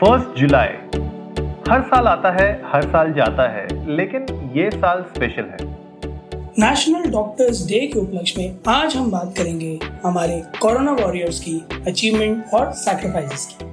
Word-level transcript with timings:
First 0.00 0.38
जुलाई। 0.38 0.68
हर 1.68 1.82
साल 1.82 2.06
आता 2.06 2.30
है 2.32 2.46
हर 2.66 2.82
साल 2.82 3.12
जाता 3.12 3.48
है 3.52 3.96
लेकिन 3.96 4.52
ये 4.56 4.70
साल 4.70 5.02
स्पेशल 5.08 5.50
है। 5.50 5.66
नेशनल 6.58 7.10
डॉक्टर्स 7.10 7.60
डे 7.68 7.80
के 7.86 7.98
उपलक्ष्य 7.98 8.40
में 8.40 8.56
आज 8.68 8.96
हम 8.96 9.10
बात 9.10 9.34
करेंगे 9.36 9.78
हमारे 10.04 10.40
कोरोना 10.62 10.92
वॉरियर्स 10.92 11.40
की 11.40 11.58
अचीवमेंट 11.86 12.54
और 12.54 12.72
सैक्रिफाइसेस 12.76 13.46
की। 13.52 13.66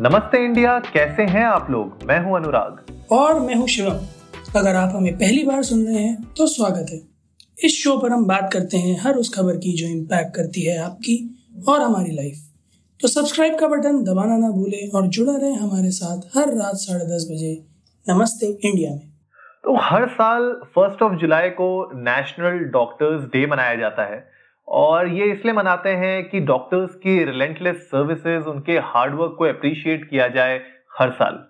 नमस्ते 0.00 0.44
इंडिया 0.44 0.78
कैसे 0.92 1.22
हैं 1.30 1.44
आप 1.46 1.70
लोग? 1.70 1.98
मैं 2.04 2.20
हूँ 2.24 2.36
अनुराग। 2.36 2.86
और 3.12 3.40
मैं 3.40 3.54
हूँ 3.54 3.68
शिवम। 3.68 4.06
अगर 4.56 4.74
आप 4.76 4.96
हमें 4.96 5.14
पहली 5.14 5.44
बार 5.44 5.62
सुन 5.62 5.86
रहे 5.86 6.02
हैं 6.02 6.16
तो 6.38 6.46
स्वागत 6.46 6.86
है। 6.92 7.00
इस 7.58 7.82
शो 7.82 7.98
पर 7.98 8.12
हम 8.12 8.26
बात 8.26 8.50
करते 8.52 8.76
हैं 8.76 9.00
हर 9.00 9.14
उस 9.16 9.34
खबर 9.34 9.56
की 9.56 9.76
जो 9.76 9.88
इम्पैक्ट 9.88 10.36
करती 10.36 10.62
है 10.62 10.78
आपकी 10.78 11.22
और 11.68 11.80
हमारी 11.80 12.16
लाइफ 12.16 12.50
तो 13.00 13.08
सब्सक्राइब 13.08 13.54
का 13.58 13.68
बटन 13.68 14.02
दबाना 14.04 14.36
ना 14.38 14.48
भूलें 14.50 14.90
और 14.90 15.06
जुड़ा 15.06 15.36
रहे 15.36 15.52
हमारे 15.52 15.90
साथ 15.90 16.36
हर 16.36 16.54
रात 16.54 16.74
साढ़े 16.74 17.04
दस 17.04 17.26
बजे। 17.30 17.66
नमस्ते 18.08 18.46
इंडिया 18.46 18.90
में। 18.90 19.08
तो 19.64 19.76
हर 19.80 20.06
साल 20.08 20.42
फ़र्स्ट 20.74 21.02
ऑफ़ 21.02 21.12
जुलाई 21.20 21.48
को 21.48 21.68
नेशनल 21.94 22.58
डॉक्टर्स 22.72 23.24
डे 23.24 23.46
मनाया 23.46 23.74
जाता 23.74 24.14
है 24.14 24.28
और 24.68 25.08
ये 25.08 25.32
इसलिए 25.32 25.54
मनाते 25.54 25.88
हैं 25.88 26.28
कि 26.28 26.40
डॉक्टर्स 26.40 26.94
की 26.94 27.24
रिलेंटलेस 27.24 27.76
सर्विसेज़ 27.76 28.44
उनके 28.44 28.72
हार्डवर्क 28.72 29.34
को 29.38 29.44
अप्रिशिएट 29.44 30.04
किया 30.10 30.28
जाए 30.28 30.60
हर 30.98 31.10
साल। 31.10 31.42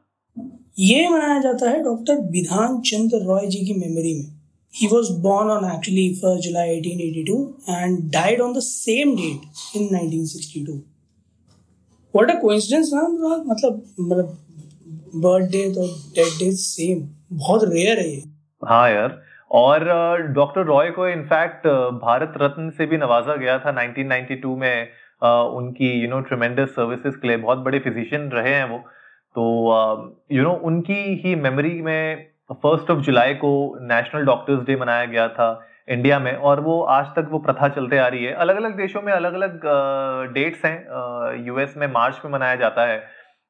ये 0.79 1.09
मनाया 1.09 1.39
जाता 1.41 1.71
है 1.71 1.83
डॉक्टर 1.85 2.15
विधान 2.31 2.81
चंद्र 2.81 3.23
रॉय 3.27 3.47
जी 3.47 3.61
की 3.67 3.75
मेमोरी 3.75 4.15
में। 4.15 4.27
He 4.75 4.91
was 4.95 5.13
born 5.29 5.53
on 5.53 5.69
actually 5.75 6.09
1st 6.25 6.43
July 6.49 6.67
1882 6.71 7.39
and 7.77 8.03
died 8.19 8.43
on 8.47 8.59
the 8.59 8.67
same 8.71 9.15
date 9.21 9.47
in 9.77 9.89
1962. 9.93 10.94
What 12.17 12.31
a 12.31 12.39
coincidence 12.41 12.91
ना 12.95 13.03
मतलब 13.47 13.83
मतलब 14.01 14.39
बर्थडे 15.23 15.69
तो 15.75 15.87
डेथ 16.17 16.39
डे 16.39 16.51
सेम 16.57 17.07
बहुत 17.39 17.61
रेयर 17.65 17.99
है 17.99 18.09
ये. 18.09 18.23
हाँ 18.63 18.91
यार. 18.91 19.21
और 19.51 19.85
डॉक्टर 20.35 20.65
रॉय 20.67 20.91
को 20.91 21.07
इनफैक्ट 21.09 21.67
भारत 22.03 22.33
रत्न 22.41 22.71
से 22.71 22.87
भी 22.87 22.97
नवाजा 22.99 23.37
गया 23.37 23.59
था 23.59 23.75
1992 23.77 24.57
में. 24.59 24.89
उनकी 25.57 25.91
यू 26.03 26.09
नो 26.11 26.21
ट्रिमेंडस 26.21 26.71
सर्विसेज़ 26.71 27.17
के 27.17 27.29
लिए 27.29 27.37
बहुत 27.37 27.59
बड़े 27.59 27.79
फिजिशियन 27.79 28.29
रहे 28.31 28.55
हैं 28.55 28.65
वो. 28.71 28.79
तो 29.37 29.45
यू 30.33 30.43
नो 30.43 30.53
उनकी 30.65 31.03
ही 31.25 31.35
मेमोरी 31.37 31.81
में 31.83 32.27
फ़र्स्ट 32.53 32.91
ऑफ़ 32.91 32.99
जुलाई 33.05 33.35
को 33.35 33.53
नेशनल 33.83 34.25
डॉक्टर्स 34.27 34.67
डे 34.67 34.77
मनाया 34.77 35.05
गया 35.05 35.29
था. 35.29 35.49
इंडिया 35.89 36.19
में 36.19 36.33
और 36.33 36.61
वो 36.61 36.81
आज 36.83 37.07
तक 37.17 37.29
वो 37.31 37.39
प्रथा 37.39 37.69
चलते 37.69 37.99
आ 37.99 38.07
रही 38.09 38.25
है। 38.25 38.33
अलग 38.35 38.57
अलग 38.57 38.77
देशों 38.77 39.03
में 39.03 39.13
अलग 39.13 39.35
अलग 39.35 39.61
डेट्स 40.35 40.65
हैं। 40.65 41.45
यूएस 41.47 41.75
में 41.77 41.87
मार्च 41.93 42.21
में 42.25 42.33
मनाया 42.33 42.57
जाता 42.57 42.87
है। 42.87 42.99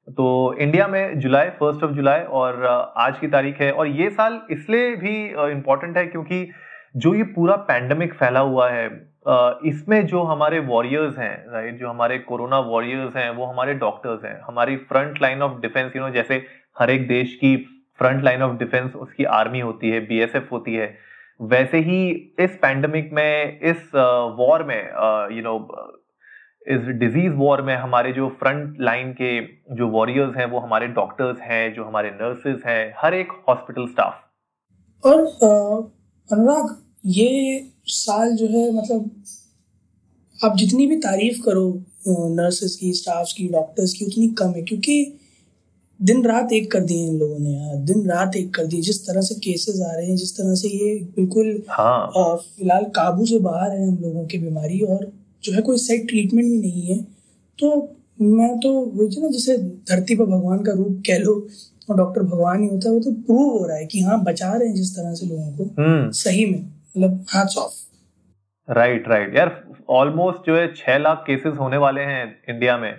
तो 0.09 0.55
इंडिया 0.61 0.87
में 0.89 1.19
जुलाई 1.21 1.51
फ़र्स्ट 1.51 1.85
ऑफ़ 1.85 1.91
जुलाई 1.93 2.21
और 2.21 2.65
आज 2.97 3.19
की 3.19 3.29
तारीख 3.29 3.61
है। 3.61 3.71
और 3.73 3.87
ये 3.89 4.11
साल 4.11 4.41
इसलिए 4.51 4.95
भी 4.97 5.15
इम्पोर्टेंट 5.53 5.97
है 5.97 6.07
क्योंकि 6.07 6.49
जो 6.97 7.15
ये 7.15 7.23
पूरा 7.37 7.57
पैंडमिक 7.69 8.15
फैला 8.15 8.41
हुआ 8.41 8.71
है 8.71 8.87
इसमें 9.67 10.07
जो 10.07 10.23
हमारे 10.23 10.59
वॉरियर्स 10.63 11.19
हैं 11.19 11.53
राइट 11.53 11.79
जो 11.79 11.89
हमारे 11.89 12.19
कोरोना 12.19 12.59
वॉरियर्स 12.61 13.17
हैं, 13.17 13.31
वो 13.31 13.45
हमारे 13.47 13.75
डॉक्टर्स 13.75 14.25
हैं। 14.25 14.39
हमारी 14.41 14.77
front 14.89 15.23
line 15.23 15.43
of 15.43 15.61
defence 15.61 15.97
you 15.97 16.03
know 16.03 16.11
जैसे 16.11 16.45
हर 16.77 16.91
एक 16.91 17.07
देश 17.09 17.35
की 17.35 17.57
फ्रंट 17.99 18.23
लाइन 18.25 18.43
ऑफ़ 18.43 18.59
डिफेंस 18.59 18.95
उसकी 18.97 19.25
आर्मी 19.33 19.61
होती 19.61 19.91
है 19.91 20.01
बीएसएफ 20.07 20.53
होती 20.53 20.75
है। 20.75 20.87
वैसे 21.41 21.79
ही 21.81 22.01
इस 22.41 22.51
पैंडमिक 22.63 23.11
में, 23.13 23.61
इस 23.61 23.91
वॉर 24.39 24.63
में 24.65 24.83
यू 25.37 25.43
नो 25.43 25.57
इस 26.67 26.87
डिज़ीज़ 26.99 27.33
वॉर 27.37 27.63
में 27.63 27.75
हमारे 27.77 28.13
जो 28.13 28.29
फ्रंट 28.41 28.77
लाइन 28.81 29.11
के 29.13 29.41
जो 29.77 29.89
वॉरियर्स 29.91 30.37
हैं, 30.37 30.47
वो 30.47 30.59
हमारे 30.59 30.87
डॉक्टर्स 30.95 31.41
हैं, 31.41 31.75
जो 31.75 31.85
हमारे 31.85 32.11
नर्सेज 32.13 32.63
हैं, 32.67 32.95
हर 32.99 33.15
एक 33.15 33.33
हॉस्पिटल 33.49 33.87
स्टाफ 33.89 35.07
और 35.07 35.19
अनुराग, 36.31 36.77
ये 37.07 37.61
साल 37.87 38.37
जो 38.37 38.47
है 38.49 38.71
मतलब 38.75 39.11
आप 40.39 40.57
जितनी 40.57 40.87
भी 40.87 40.97
तारीफ़ 41.01 41.43
करो 41.45 41.67
नर्सेज 42.37 42.77
की 42.77 42.93
स्टाफ 42.93 43.33
की 43.37 43.49
डॉक्टर्स 43.49 43.93
की, 43.93 44.05
उतनी 44.05 44.29
कम 44.39 44.55
है, 44.57 44.63
क्योंकि 44.63 44.97
दिन 46.01 46.25
रात 46.25 46.53
एक 46.53 46.71
कर 46.73 46.81
दिए 46.81 47.07
इन 47.09 47.19
लोगों 47.19 47.39
ने 47.39 47.51
यार। 47.51 47.77
दिन 47.77 48.07
रात 48.11 48.37
एक 48.37 48.55
कर 48.55 48.67
दिए। 48.67 48.81
जिस 48.81 49.07
तरह 49.07 49.21
से 49.21 49.35
केसेस 49.35 49.81
आ 49.81 49.93
रहे 49.97 50.07
हैं 50.07 50.17
जिस 50.17 50.37
तरह 50.37 50.55
से 50.55 50.69
ये 50.69 50.95
बिल्कुल 51.17 51.63
हाँ। 51.69 52.37
फ़िलहाल 52.37 52.85
काबू 52.85 53.27
से 53.27 53.39
बाहर 53.39 53.71
है 53.71 53.87
हम 53.89 53.97
लोगों 54.03 54.25
की 54.27 54.39
बीमारी 54.39 54.81
और 54.81 55.13
जो 55.45 55.53
है 55.53 55.61
कोई 55.61 55.79
सेट 55.79 56.09
ट्रीटमेंट 56.09 56.51
भी 56.51 56.59
नहीं 56.59 56.87
है। 56.87 56.99
तो 57.59 57.97
मैं 58.21 58.59
तो 58.61 58.73
वो 58.73 59.09
ना 59.23 59.29
जैसे 59.29 59.57
धरती 59.59 60.15
पर 60.15 60.25
भगवान 60.25 60.63
का 60.65 60.73
रूप 60.73 61.03
कह 61.07 61.19
लो 61.19 61.35
और 61.91 61.97
डॉक्टर 61.97 62.23
भगवान 62.23 62.63
ही 62.63 62.69
होता 62.69 62.89
है 62.89 62.95
वो 62.95 63.01
तो 63.01 63.13
प्रूव 63.13 63.59
हो 63.59 63.67
रहा 63.67 63.77
है 63.77 63.87
कि 63.87 64.01
हाँ 64.01 64.23
बचा 64.25 64.53
रहे 64.53 64.69
हैं 64.69 64.75
जिस 64.75 64.95
तरह 64.97 65.15
से 65.15 65.27
लोगों 65.27 65.51
को। 65.57 65.65
हम्म। 65.83 66.11
सही 66.11 66.47
में 66.47 66.59
मतलब 66.61 67.25
हाथ 67.29 67.57
ऑफ़ 67.59 67.73
राइट 68.69 69.09
राइट 69.09 69.37
यार 69.37 69.51
ऑलमोस्ट 69.91 70.47
जो 70.47 70.57
है 70.57 70.67
छह 70.75 70.99
लाख 70.99 71.25
केसेस 71.27 71.57
होने 71.61 71.77
वाले 71.77 72.01
हैं 72.01 72.25
इंडिया 72.49 72.77
में। 72.79 72.93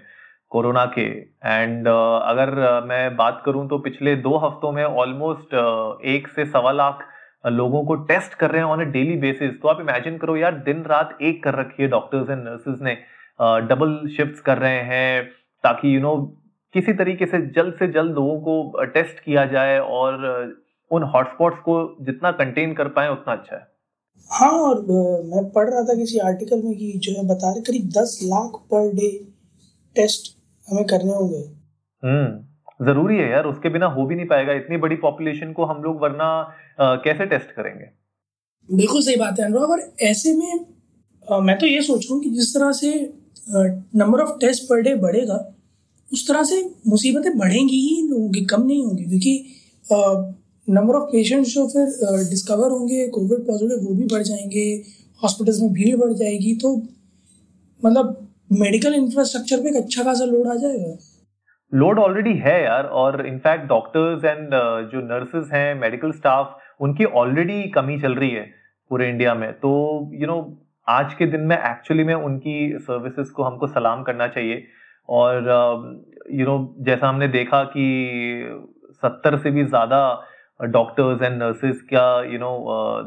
कोरोना 0.55 0.85
के। 0.91 1.07
एंड 1.45 1.87
uh, 1.87 2.21
अगर 2.25 2.49
uh, 2.61 2.87
मैं 2.89 3.15
बात 3.15 3.41
करूँ 3.45 3.67
तो 3.69 3.77
पिछले 3.79 4.15
दो 4.21 4.37
हफ्तों 4.37 4.71
में 4.71 4.83
ऑलमोस्ट 4.83 5.55
uh, 5.55 6.05
एक 6.13 6.27
से 6.35 6.45
सवा 6.47 6.71
लाख 6.73 7.03
लोगों 7.45 7.83
को 7.85 7.95
टेस्ट 8.05 8.33
कर 8.33 8.51
रहे 8.51 8.61
हैं 8.61 8.67
ऑन 8.67 8.81
अ 8.81 8.89
डेली 8.91 9.15
बेसिस 9.19 9.51
तो 9.61 9.67
आप 9.67 9.81
इमेजिन 9.81 10.17
करो 10.17 10.35
यार 10.37 10.55
दिन 10.65 10.81
रात 10.83 11.17
एक 11.21 11.43
कर 11.43 11.55
रखी 11.55 11.83
है 11.83 11.89
डॉक्टर्स 11.89 12.29
एंड 12.29 12.43
नर्सेज 12.43 12.81
ने। 12.81 12.93
डबल 13.69 13.91
शिफ्ट्स 14.15 14.39
कर 14.41 14.57
रहे 14.57 14.81
हैं 14.83 15.23
ताकि 15.63 15.87
यू 15.87 15.99
you 15.99 16.03
नो 16.03 16.13
know, 16.13 16.25
किसी 16.73 16.93
तरीके 16.93 17.25
से 17.25 17.41
जल्द 17.57 17.73
से 17.79 17.87
जल्द 17.87 18.15
लोगों 18.15 18.39
को 18.41 18.85
टेस्ट 18.93 19.19
किया 19.19 19.45
जाए 19.45 19.77
और 19.97 20.25
उन 20.91 21.03
हॉटस्पॉट्स 21.13 21.59
को 21.59 21.75
जितना 22.01 22.31
कंटेन 22.39 22.73
कर 22.73 22.87
पाए 22.95 23.09
उतना 23.09 23.33
अच्छा 23.33 23.55
है। 23.55 23.61
हाँ 24.29 24.51
और 24.61 24.81
मैं 25.25 25.43
पढ़ 25.51 25.69
रहा 25.69 25.83
था 25.83 25.95
किसी 25.95 26.19
आर्टिकल 26.27 26.63
में 26.63 26.73
कि 26.77 26.91
जो 26.99 27.15
है 27.17 27.27
बता 27.27 27.51
रहे 27.51 27.61
करीब 27.63 27.89
दस 27.97 28.19
लाख 28.23 28.59
पर 28.73 28.91
डे 28.93 29.09
टेस्ट 29.95 30.34
हमें 30.67 30.85
करने 30.85 31.13
होंगे। 31.13 31.37
हम्म 32.03 32.85
ज़रूरी 32.85 33.17
है 33.17 33.29
यार 33.31 33.45
उसके 33.45 33.69
बिना 33.69 33.85
हो 33.87 34.05
भी 34.05 34.15
नहीं 34.15 34.25
पाएगा। 34.27 34.53
इतनी 34.53 34.77
बड़ी 34.77 34.95
पॉपुलेशन 34.97 35.51
को 35.53 35.65
हम 35.65 35.81
लोग 35.83 36.01
वरना 36.01 36.25
आ, 36.79 36.95
कैसे 36.97 37.25
टेस्ट 37.25 37.51
करेंगे? 37.51 37.85
बिल्कुल 38.69 39.01
सही 39.01 39.15
बात 39.15 39.39
है 39.39 39.45
अनुराग 39.45 39.69
और 39.69 39.81
ऐसे 40.03 40.33
में 40.33 40.65
आ, 41.27 41.39
मैं 41.39 41.57
तो 41.59 41.65
ये 41.65 41.81
सोच 41.81 42.05
रहा 42.05 42.13
हूँ 42.15 42.23
कि 42.23 42.29
जिस 42.29 42.53
तरह 42.55 42.71
से 42.71 42.91
number 43.95 44.19
of 44.19 44.37
test 44.39 44.63
per 44.63 44.81
day 44.81 44.95
बढ़ेगा 44.95 45.37
उस 46.11 46.27
तरह 46.27 46.43
से 46.43 46.61
मुसीबतें 46.87 47.37
बढ़ेंगी 47.37 47.75
ही 47.75 47.95
इन 47.99 48.09
लोगों 48.09 48.29
की 48.29 48.45
कम 48.45 48.65
नहीं 48.65 48.83
होंगी। 48.85 49.03
क्योंकि 49.03 49.45
नंबर 50.67 50.95
ऑफ़ 50.95 51.09
पेशेंट्स 51.11 51.53
जो 51.53 51.67
फिर 51.67 52.27
डिस्कवर 52.29 52.69
होंगे 52.71 53.07
कोविड 53.07 53.45
पॉजिटिव 53.47 53.87
वो 53.87 53.93
भी 53.95 54.05
बढ़ 54.05 54.21
जाएँगे 54.23 54.65
हॉस्पिटल्स 55.23 55.59
में 55.61 55.71
भीड़ 55.73 55.95
बढ़ 55.97 56.13
जाएगी 56.13 56.55
तो 56.55 56.75
मतलब 57.79 58.24
मेडिकल 58.59 58.93
इंफ्रास्ट्रक्चर 58.95 59.63
पे 59.63 59.69
एक 59.69 59.75
अच्छा 59.77 60.03
खासा 60.03 60.25
लोड 60.25 60.47
आ 60.47 60.55
जाएगा। 60.59 60.91
लोड 61.71 61.99
ऑलरेडी 61.99 62.33
है 62.39 62.61
यार 62.63 62.85
और 62.99 63.25
इनफैक्ट 63.27 63.65
डॉक्टर्स 63.69 64.25
एंड 64.25 64.53
जो 64.91 65.01
नर्सेज 65.05 65.49
हैं 65.53 65.73
मेडिकल 65.79 66.11
स्टाफ 66.11 66.57
उनकी 66.81 67.05
ऑलरेडी 67.21 67.61
कमी 67.75 67.99
चल 68.01 68.15
रही 68.15 68.29
है 68.31 68.45
पूरे 68.91 69.09
इंडिया 69.09 69.33
में। 69.35 69.51
तो 69.53 69.71
यू 70.13 70.19
you 70.19 70.27
नो 70.27 70.33
know, 70.33 70.45
आज 70.87 71.13
के 71.13 71.25
दिन 71.27 71.41
में 71.41 71.55
एक्चुअली 71.57 72.03
में 72.03 72.13
उनकी 72.15 72.77
सर्विसेज़ 72.79 73.31
को 73.31 73.43
हमको 73.43 73.67
सलाम 73.67 74.03
करना 74.03 74.27
चाहिए। 74.27 74.63
और 75.09 75.35
यू 76.31 76.45
uh, 76.45 76.49
नो 76.49 76.57
know, 76.57 76.85
जैसा 76.85 77.07
हमने 77.07 77.27
देखा 77.29 77.63
कि 77.75 77.85
सत्तर 78.93 79.37
से 79.37 79.51
भी 79.51 79.63
ज़्यादा 79.65 80.01
डॉक्टर्स 80.59 81.21
एंड 81.21 81.41
नर्सेज 81.43 81.81
का 81.93 82.05
यू 82.33 82.39
नो 82.39 82.51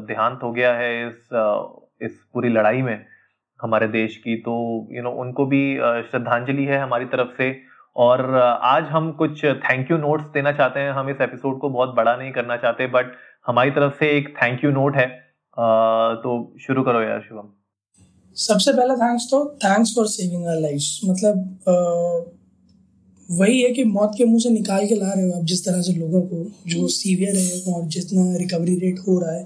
देहांत 0.07 0.39
हो 0.43 0.51
गया 0.51 0.73
है 0.73 1.07
इस 1.07 1.29
uh, 1.35 1.61
इस 2.01 2.19
पूरी 2.33 2.49
लड़ाई 2.49 2.81
में। 2.81 2.97
हमारे 3.59 3.87
देश 3.89 4.15
की 4.17 4.35
तो 4.41 4.53
यू 4.91 5.01
नो 5.03 5.11
उनको 5.21 5.45
भी 5.45 5.61
श्रद्धांजलि 6.03 6.65
है 6.65 6.77
हमारी 6.79 7.05
तरफ़ 7.07 7.35
से। 7.37 7.51
और 7.95 8.35
आज 8.63 8.83
हम 8.89 9.11
कुछ 9.11 9.43
थैंक 9.45 9.91
यू 9.91 9.97
नोट्स 9.97 10.25
देना 10.33 10.51
चाहते 10.51 10.79
हैं। 10.79 10.91
हम 10.91 11.09
इस 11.09 11.21
एपिसोड 11.21 11.59
को 11.59 11.69
बहुत 11.69 11.95
बड़ा 11.95 12.15
नहीं 12.15 12.31
करना 12.31 12.57
चाहते 12.57 12.87
बट 12.87 13.11
हमारी 13.45 13.71
तरफ़ 13.71 13.93
से 13.99 14.09
एक 14.17 14.29
थैंक 14.37 14.63
यू 14.63 14.71
नोट 14.71 14.95
है। 14.95 15.07
तो 16.23 16.31
शुरू 16.61 16.83
करो 16.83 17.01
यार, 17.01 17.19
शुभम। 17.19 17.49
सबसे 18.37 18.73
पहला 18.73 18.95
थैंक्स 18.95 19.25
तो 19.31 19.45
thanks 19.63 19.93
for 19.95 20.07
saving 20.07 20.45
our 20.47 20.59
lives 20.61 20.99
मतलब 21.05 22.35
वही 23.29 23.61
है 23.61 23.69
कि 23.71 23.83
मौत 23.85 24.11
के 24.17 24.25
मुँह 24.25 24.39
से 24.39 24.49
निकाल 24.49 24.85
के 24.87 24.95
ला 24.95 25.11
रहे 25.13 25.25
हो 25.25 25.39
आप 25.39 25.43
जिस 25.45 25.65
तरह 25.65 25.81
से 25.81 25.93
लोगों 25.93 26.21
को, 26.21 26.43
जो 26.67 26.87
सीवियर 26.89 27.35
है 27.35 27.73
और 27.73 27.83
जितना 27.87 28.37
रिकवरी 28.37 28.75
रेट 28.79 28.99
हो 28.99 29.19
रहा 29.19 29.33
है 29.33 29.43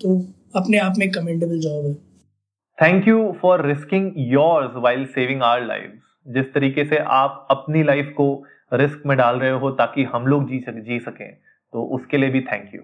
तो 0.00 0.16
अपने 0.56 0.78
आप 0.78 0.98
में 0.98 1.10
कमेंडेबल 1.10 1.58
जॉब 1.60 1.86
है। 1.86 1.94
Thank 2.82 3.08
you 3.08 3.36
for 3.42 3.66
risking 3.66 4.12
yours 4.16 4.70
while 4.76 5.04
saving 5.06 5.42
our 5.42 5.66
life 5.66 5.92
जिस 6.28 6.52
तरीके 6.54 6.84
से 6.84 6.96
आप 6.96 7.46
अपनी 7.50 7.82
लाइफ 7.82 8.12
को 8.16 8.26
रिस्क 8.72 9.02
में 9.06 9.16
डाल 9.16 9.38
रहे 9.38 9.50
हो 9.50 9.70
ताकि 9.70 10.04
हम 10.04 10.26
लोग 10.26 10.48
जी 10.50 10.58
सके, 10.58 10.80
जी 10.80 10.98
सकें 10.98 11.32
तो 11.72 11.82
उसके 11.82 12.16
लिए 12.16 12.30
भी 12.30 12.40
thank 12.40 12.74
you 12.74 12.80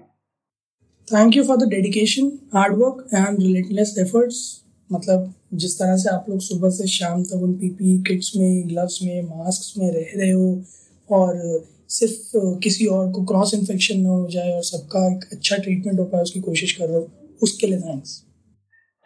thank 1.08 1.36
you 1.36 1.44
for 1.44 1.56
the 1.56 1.68
dedication 1.68 2.32
hard 2.54 2.74
work 2.74 3.06
and 3.14 3.40
relentless 3.40 3.94
efforts 3.98 4.64
मतलब 4.92 5.32
जिस 5.54 5.78
तरह 5.78 5.96
से 5.96 6.10
आप 6.10 6.26
लोग 6.28 6.40
सुबह 6.40 6.70
से 6.70 6.86
शाम 6.86 7.22
तक 7.24 7.42
उन 7.42 7.54
पीपी 7.54 7.98
किट्स 8.02 8.32
में 8.36 8.68
ग्लव्स 8.68 8.98
में 9.02 9.22
मास्क 9.22 9.78
में 9.78 9.90
रह 9.92 10.12
रहे 10.16 10.30
हो 10.30 10.62
और 11.10 11.64
सिर्फ़ 11.88 12.58
किसी 12.58 12.86
और 12.86 13.12
को 13.12 13.24
क्रॉस 13.24 13.54
इन्फेक्शन 13.54 14.00
ना 14.00 14.08
हो 14.08 14.28
जाए 14.28 14.52
और 14.52 14.62
सबका 14.62 15.06
एक 15.16 15.24
अच्छा 15.32 15.56
ट्रीटमेंट 15.56 15.98
हो 15.98 16.04
पाए, 16.04 16.22
उसकी 16.22 16.40
कोशिश 16.40 16.72
कर 16.72 16.84
रहे 16.84 16.96
हो, 16.96 17.08
उसके 17.42 17.66
लिए 17.66 17.80
thanks 17.80 18.22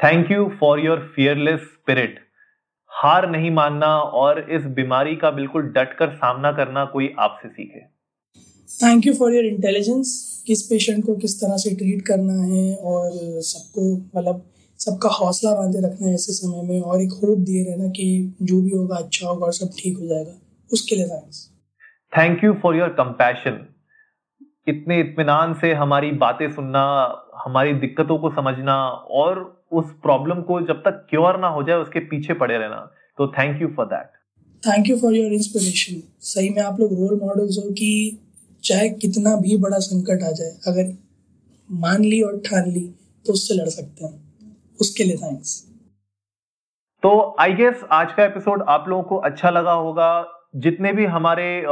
thank 0.00 0.30
you 0.30 0.48
for 0.60 0.80
your 0.80 1.12
fearless 1.16 1.60
spirit 1.60 2.18
हार 2.90 3.28
नहीं 3.30 3.50
मानना 3.50 3.86
और 4.18 4.40
इस 4.50 4.64
बीमारी 4.64 5.16
का 5.16 5.30
बिल्कुल 5.30 5.62
डट 5.62 5.92
कर 5.92 6.10
सामना 6.10 6.52
करना 6.52 6.84
कोई 6.84 7.14
आपसे 7.18 7.48
सीखे। 7.48 7.80
Thank 8.68 9.06
you 9.06 9.14
for 9.14 9.34
your 9.34 9.44
intelligence 9.44 10.44
किस 10.46 10.62
पेशेंट 10.62 11.04
को 11.06 11.14
किस 11.16 11.40
तरह 11.40 11.56
से 11.56 11.74
ट्रीट 11.74 12.06
करना 12.06 12.42
है 12.44 12.74
और 12.76 13.10
सबको 13.42 13.96
मतलब 14.16 14.42
सबका 14.80 15.08
हौसला 15.08 15.54
बांधे 15.54 15.86
रखना 15.86 16.06
है 16.06 16.14
ऐसे 16.14 16.32
समय 16.32 16.68
में 16.68 16.80
और 16.80 17.02
एक 17.02 17.12
होप 17.12 17.38
दिए 17.38 17.64
रहना 17.64 17.88
कि 17.88 18.36
जो 18.42 18.60
भी 18.62 18.70
होगा 18.70 18.96
अच्छा 18.96 19.28
होगा 19.28 19.46
और 19.46 19.52
सब 19.52 19.70
ठीक 19.78 19.98
हो 19.98 20.06
जाएगा। 20.06 20.38
उसके 20.72 20.96
लिए 20.96 21.06
thanks 21.06 21.48
thank 22.18 22.44
you 22.44 22.52
for 22.52 22.76
your 22.76 22.88
compassion 22.88 23.66
इतने 24.68 25.00
इत्मीनान 25.00 25.54
से 25.54 25.72
हमारी 25.74 26.10
बातें 26.10 26.50
सुनना 26.52 26.86
हमारी 27.44 27.72
दिक्कतों 27.74 28.18
को 28.18 28.30
समझना 28.30 28.76
और 29.22 29.55
उस 29.72 29.92
प्रॉब्लम 30.02 30.42
को 30.42 30.60
जब 30.60 30.80
तक 30.80 31.06
क्योर 31.10 31.38
ना 31.38 31.48
हो 31.48 31.62
जाए 31.62 31.76
उसके 31.76 31.98
पीछे 31.98 32.34
पड़े 32.34 32.58
रहना। 32.58 32.90
तो 33.18 33.28
thank 33.28 33.62
you 33.62 33.68
for 33.68 33.86
that 33.86 34.10
thank 34.66 34.88
you 34.88 34.98
for 34.98 35.14
your 35.14 35.32
inspiration 35.32 36.02
सही 36.20 36.48
में 36.50 36.62
आप 36.62 36.80
लोग 36.80 36.92
रोल 36.92 37.20
मॉडल्स 37.22 37.58
हो 37.58 37.70
कि 37.70 38.18
चाहे 38.64 38.88
कितना 38.88 39.36
भी 39.36 39.56
बड़ा 39.56 39.78
संकट 39.78 40.22
आ 40.22 40.30
जाए 40.30 40.50
अगर 40.66 40.96
मान 41.70 42.04
ली 42.04 42.22
और 42.22 42.38
ठान 42.38 42.70
ली 42.70 42.94
तो 43.26 43.32
उससे 43.32 43.54
लड़ 43.54 43.68
सकते 43.68 44.04
हैं 44.04 44.56
उसके 44.80 45.04
लिए 45.04 45.16
थैंक्स 45.16 45.66
तो 47.02 47.36
आई 47.40 47.52
गेस 47.52 47.84
आज 47.90 48.12
का 48.12 48.24
एपिसोड 48.24 48.64
आप 48.68 48.88
लोगों 48.88 49.02
को 49.02 49.16
अच्छा 49.16 49.50
लगा 49.50 49.72
होगा। 49.72 50.32
जितने 50.56 50.92
भी 50.92 51.04
हमारे 51.04 51.64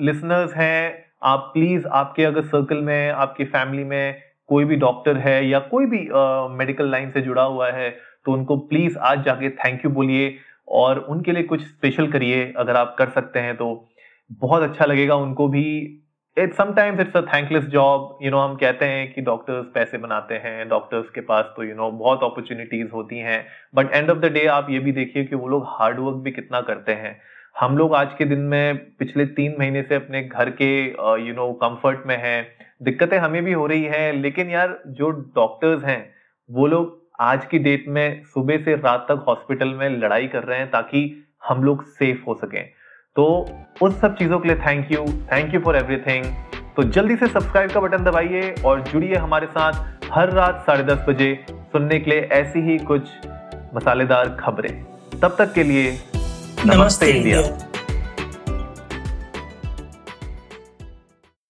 लिसनर्स 0.00 0.50
uh, 0.50 0.56
हैं 0.56 1.04
आप 1.22 1.50
प्लीज़ 1.54 1.86
आपके 1.86 2.24
अगर 2.24 2.42
सर्कल 2.42 2.76
में 2.76 3.10
आपकी 3.10 3.44
फैमिली 3.44 3.84
में 3.84 4.33
कोई 4.48 4.64
भी 4.64 4.76
डॉक्टर 4.76 5.16
है 5.16 5.36
या 5.48 5.58
कोई 5.72 5.86
भी 5.86 6.08
मेडिकल 6.56 6.90
लाइन 6.90 7.10
से 7.10 7.20
जुड़ा 7.20 7.42
हुआ 7.42 7.70
है 7.72 7.90
तो 8.26 8.32
उनको 8.32 8.56
प्लीज़ 8.56 8.98
आज 8.98 9.24
जाके 9.24 9.50
थैंक 9.50 9.84
यू 9.84 9.90
बोलिए 9.90 10.34
और 10.68 10.98
उनके 10.98 11.32
लिए 11.32 11.42
कुछ 11.42 11.60
स्पेशल 11.60 12.06
करिए 12.12 12.52
अगर 12.56 12.76
आप 12.76 12.94
कर 12.98 13.08
सकते 13.08 13.38
हैं 13.38 13.56
तो। 13.56 13.68
बहुत 14.40 14.62
अच्छा 14.62 14.84
लगेगा 14.84 15.14
उनको 15.14 15.48
भी। 15.48 15.66
It 16.36 16.54
sometimes 16.54 17.00
it's 17.00 17.16
a 17.16 17.20
thankless 17.20 17.64
job 17.64 18.18
you 18.22 18.30
know 18.30 18.38
हम 18.38 18.54
कहते 18.56 18.84
हैं 18.84 19.12
कि 19.12 19.20
डॉक्टर्स 19.20 19.66
पैसे 19.74 19.98
बनाते 19.98 20.34
हैं 20.34 20.68
डॉक्टर्स 20.68 21.10
के 21.10 21.20
पास 21.20 21.52
तो 21.56 21.62
यू 21.62 21.68
you 21.68 21.78
नो 21.78 21.86
know, 21.86 21.98
बहुत 21.98 22.22
अपॉर्चुनिटीज़ 22.22 22.90
होती 22.90 23.18
हैं 23.18 23.44
but 23.74 23.92
end 23.92 24.10
of 24.10 24.18
the 24.18 24.32
day 24.32 24.46
आप 24.46 24.70
ये 24.70 24.78
भी 24.78 24.92
देखिए 24.92 25.24
कि 25.24 25.36
वो 25.36 25.48
लोग 25.48 25.64
हार्डवर्क 25.68 26.16
भी 26.16 26.30
कितना 26.30 26.60
करते 26.60 26.92
हैं। 26.92 27.20
हम 27.56 27.76
लोग 27.78 27.94
आज 27.94 28.14
के 28.18 28.24
दिन 28.24 28.38
में 28.42 28.76
पिछले 28.98 29.24
तीन 29.26 29.54
महीने 29.58 29.82
से 29.82 29.94
अपने 29.94 30.22
घर 30.22 30.48
के 30.52 30.66
यू 31.26 31.34
नो 31.34 31.52
कंफर्ट 31.52 32.06
में 32.06 32.16
हैं। 32.16 32.46
दिक्कतें 32.82 33.16
हमें 33.18 33.42
भी 33.44 33.52
हो 33.52 33.66
रही 33.66 33.84
हैं, 33.84 34.12
लेकिन 34.12 34.48
यार 34.50 34.76
जो 34.88 35.10
डॉक्टर्स 35.10 35.84
हैं, 35.84 36.10
वो 36.48 36.66
लोग 36.66 36.98
आज 37.20 37.44
की 37.44 37.58
डेट 37.58 37.84
में 37.88 38.22
सुबह 38.24 38.56
से 38.64 38.74
रात 38.74 39.06
तक 39.08 39.24
हॉस्पिटल 39.28 39.68
में 39.74 39.88
लड़ाई 39.90 40.26
कर 40.26 40.42
रहे 40.42 40.58
हैं 40.58 40.70
ताकि 40.70 41.02
हम 41.48 41.62
लोग 41.64 41.84
सेफ़ 41.88 42.24
हो 42.26 42.34
सकें। 42.34 42.64
तो 43.16 43.26
उस 43.82 44.00
सब 44.00 44.16
चीज़ों 44.16 44.38
के 44.38 44.48
लिए 44.48 44.56
thank 44.56 44.90
you 44.92 45.04
thank 45.32 45.54
you 45.54 45.60
for 45.60 45.76
everything 45.76 46.24
तो 46.76 46.82
जल्दी 46.84 47.16
से 47.16 47.26
सब्सक्राइब 47.26 47.70
का 47.70 47.80
बटन 47.80 48.04
दबाइए 48.04 48.54
और 48.64 48.80
जुड़िए 48.82 49.14
हमारे 49.16 49.46
साथ 49.48 50.10
हर 50.12 50.32
रात 50.32 50.64
साढ़े 50.66 50.82
दस 50.84 51.04
बजे 51.08 51.36
सुनने 51.50 52.00
के 52.00 52.10
लिए 52.10 52.20
ऐसी 52.32 52.60
ही 52.62 52.78
कुछ 52.84 53.10
मसालेदार 53.74 54.36
खबरें। 54.40 54.72
तब 55.22 55.36
तक 55.38 55.52
के 55.52 55.62
लिए 55.62 55.96
नमस्ते, 56.66 56.82
नमस्ते 56.82 57.06
इंडिया, 57.06 57.40
इंडिया। 57.40 57.73